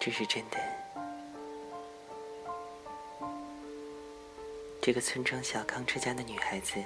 [0.00, 0.58] 这是真的。
[4.80, 6.82] 这个村庄小康之家的女孩子，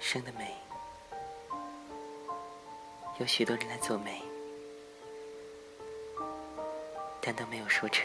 [0.00, 0.56] 生得美，
[3.18, 4.20] 有许多人来做媒，
[7.20, 8.04] 但都没有说成。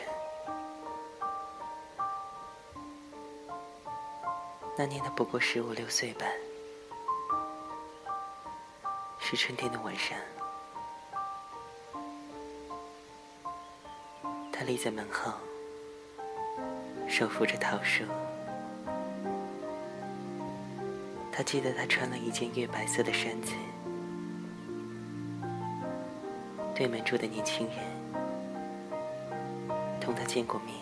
[4.77, 6.27] 那年她不过十五六岁吧，
[9.19, 10.15] 是春天的晚上。
[14.61, 15.33] 他立在门后，
[17.09, 18.03] 手扶着桃树。
[21.31, 23.53] 他记得他穿了一件月白色的衫子。
[26.75, 27.77] 对门住的年轻人，
[29.99, 30.75] 同他见过面，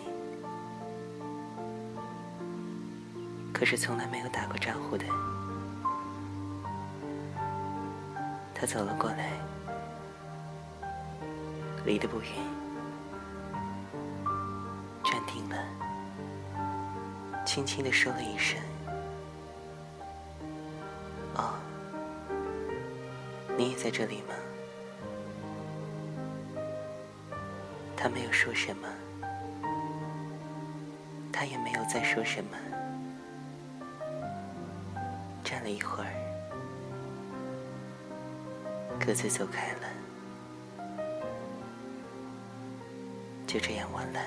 [3.50, 5.06] 可是从来没有打过招呼的。
[8.54, 9.30] 他走了过来，
[11.86, 12.59] 离得不远。
[17.52, 18.56] 轻轻的说了一声
[21.34, 21.58] ：“哦，
[23.58, 24.34] 你也在这里吗？”
[27.98, 28.86] 他没有说什么，
[31.32, 32.56] 他也没有再说什么。
[35.42, 36.12] 站了一会儿，
[39.04, 39.88] 各自走开了，
[43.44, 44.20] 就这样完了。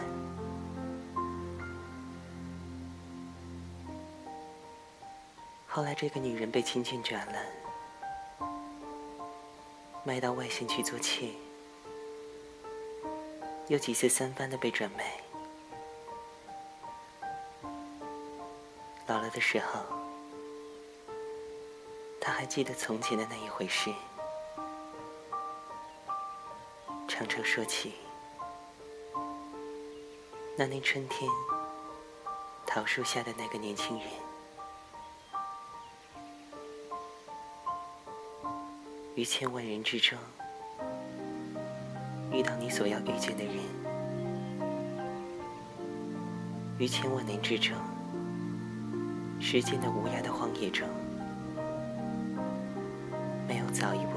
[5.75, 7.33] 后来，这个女人被亲眷转了，
[10.03, 11.31] 卖到外县去做妾，
[13.69, 15.19] 又几次三番的被转卖。
[19.07, 19.79] 老了的时候，
[22.21, 23.91] 他还记得从前的那一回事，
[27.07, 27.95] 常常说起
[30.55, 31.27] 那年春天
[32.63, 34.07] 桃树下的那个年轻人。
[39.15, 40.17] 于千万人之中，
[42.31, 43.53] 遇到你所要遇见的人；
[46.79, 47.77] 于千万年之中，
[49.39, 50.87] 时间的无涯的荒野中，
[53.47, 54.13] 没有早一步，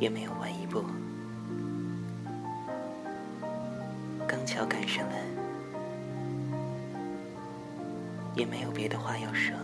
[0.00, 0.82] 也没有晚一步，
[4.26, 5.14] 刚巧赶上了，
[8.34, 9.54] 也没有别的话要说。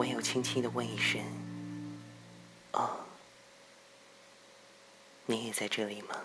[0.00, 1.20] 唯有轻轻的问一声
[2.72, 2.88] ：“哦，
[5.26, 6.16] 你也在这里吗？”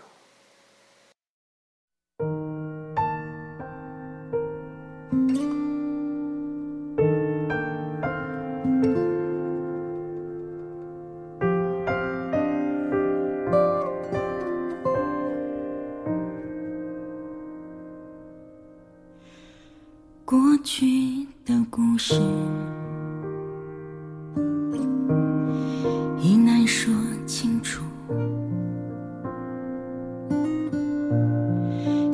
[20.24, 22.16] 过去的故事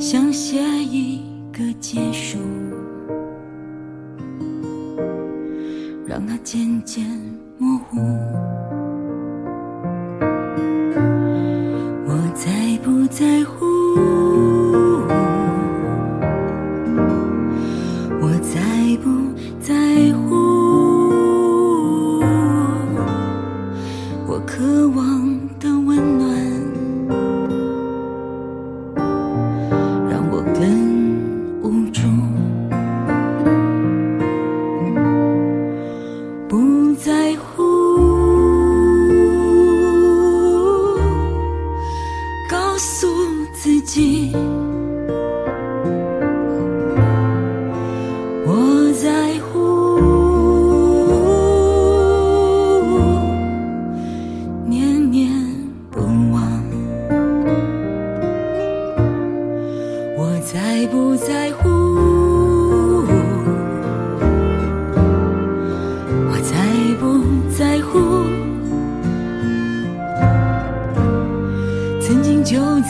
[0.02, 2.36] 想写一个结束
[6.04, 7.06] 让它渐渐
[7.56, 8.00] 模糊。
[12.04, 13.64] 我在不在乎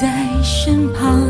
[0.03, 0.09] 在
[0.43, 1.23] 身旁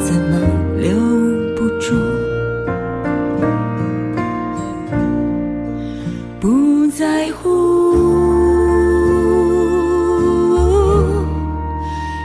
[0.00, 0.40] 怎么
[0.80, 0.96] 留
[1.54, 1.94] 不住？
[6.40, 7.44] 不在乎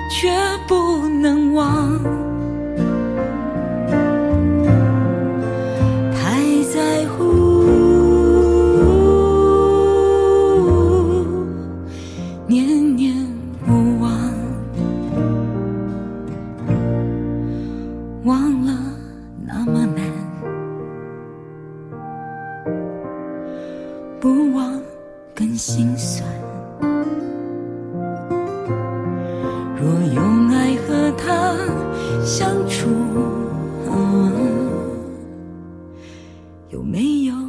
[0.09, 0.31] 却
[0.65, 1.99] 不能忘。
[12.45, 13.15] 念念
[13.65, 14.11] 不忘
[18.25, 18.73] 忘了
[19.45, 20.03] 那么难。
[24.19, 24.81] 不忘
[25.35, 26.27] 更心酸。
[29.75, 31.55] 若用爱和他
[32.23, 32.89] 相处
[36.69, 37.42] 有没有